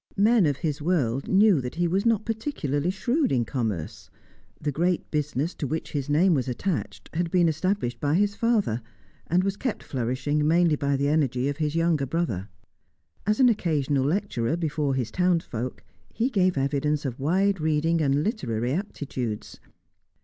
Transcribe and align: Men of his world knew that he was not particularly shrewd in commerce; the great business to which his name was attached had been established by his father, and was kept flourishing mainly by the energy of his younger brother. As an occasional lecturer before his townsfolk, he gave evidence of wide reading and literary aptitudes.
Men 0.17 0.47
of 0.47 0.57
his 0.57 0.81
world 0.81 1.27
knew 1.27 1.61
that 1.61 1.75
he 1.75 1.87
was 1.87 2.07
not 2.07 2.25
particularly 2.25 2.89
shrewd 2.89 3.31
in 3.31 3.45
commerce; 3.45 4.09
the 4.59 4.71
great 4.71 5.11
business 5.11 5.53
to 5.53 5.67
which 5.67 5.91
his 5.91 6.09
name 6.09 6.33
was 6.33 6.47
attached 6.47 7.07
had 7.13 7.29
been 7.29 7.47
established 7.47 7.99
by 7.99 8.15
his 8.15 8.33
father, 8.33 8.81
and 9.27 9.43
was 9.43 9.55
kept 9.57 9.83
flourishing 9.83 10.47
mainly 10.47 10.75
by 10.75 10.95
the 10.97 11.07
energy 11.07 11.49
of 11.49 11.57
his 11.57 11.75
younger 11.75 12.07
brother. 12.07 12.49
As 13.27 13.39
an 13.39 13.47
occasional 13.49 14.03
lecturer 14.05 14.57
before 14.57 14.95
his 14.95 15.11
townsfolk, 15.11 15.83
he 16.11 16.31
gave 16.31 16.57
evidence 16.57 17.05
of 17.05 17.19
wide 17.19 17.61
reading 17.61 18.01
and 18.01 18.23
literary 18.23 18.73
aptitudes. 18.73 19.59